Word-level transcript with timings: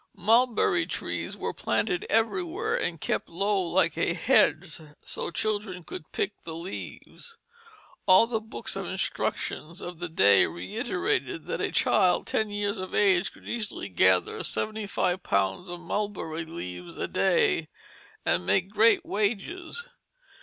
Mulberry 0.17 0.87
trees 0.87 1.37
were 1.37 1.53
planted 1.53 2.07
everywhere 2.09 2.73
and 2.75 2.99
kept 2.99 3.29
low 3.29 3.61
like 3.61 3.95
a 3.99 4.15
hedge, 4.15 4.81
so 5.03 5.29
children 5.29 5.83
could 5.83 6.11
pick 6.11 6.43
the 6.43 6.55
leaves. 6.55 7.37
All 8.07 8.25
the 8.25 8.39
books 8.39 8.75
of 8.75 8.87
instruction 8.87 9.71
of 9.79 9.99
the 9.99 10.09
day 10.09 10.47
reiterate 10.47 11.45
that 11.45 11.61
a 11.61 11.71
child 11.71 12.25
ten 12.25 12.49
years 12.49 12.77
of 12.77 12.95
age 12.95 13.31
could 13.31 13.47
easily 13.47 13.89
gather 13.89 14.43
seventy 14.43 14.87
five 14.87 15.21
pounds 15.21 15.69
of 15.69 15.79
mulberry 15.79 16.45
leaves 16.45 16.97
a 16.97 17.07
day, 17.07 17.67
and 18.25 18.43
make 18.43 18.71
great 18.71 19.05
wages. 19.05 19.87